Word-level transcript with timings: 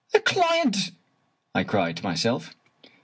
"A 0.15 0.19
client!" 0.19 0.93
I 1.53 1.63
cried 1.63 1.97
to 1.97 2.03
myself. 2.03 2.55